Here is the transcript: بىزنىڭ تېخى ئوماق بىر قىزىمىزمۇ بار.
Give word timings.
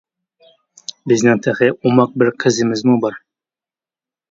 بىزنىڭ 1.11 1.43
تېخى 1.49 1.69
ئوماق 1.77 2.17
بىر 2.23 2.33
قىزىمىزمۇ 2.47 2.99
بار. 3.07 3.21